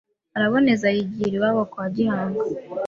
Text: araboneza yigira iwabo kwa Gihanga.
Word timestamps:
araboneza 0.37 0.87
yigira 0.95 1.35
iwabo 1.37 1.63
kwa 1.71 1.85
Gihanga. 1.95 2.41